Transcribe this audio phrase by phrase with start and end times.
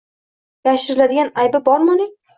[0.69, 2.15] Yashiriladigan aybi bormi uning?